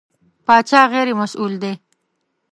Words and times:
پاچا 0.45 0.81
غېر 0.91 1.07
مسوول 1.19 1.53
دی. 1.61 1.73